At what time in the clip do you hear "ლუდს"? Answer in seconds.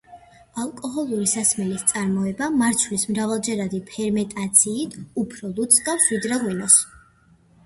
5.61-5.85